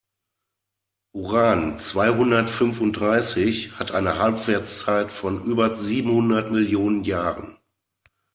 Uran-zweihundertfünfunddreißig 1.13 3.77
hat 3.77 3.91
eine 3.91 4.17
Halbwertszeit 4.17 5.11
von 5.11 5.43
über 5.43 5.75
siebenhundert 5.75 6.51
Millionen 6.51 7.03
Jahren. 7.03 7.59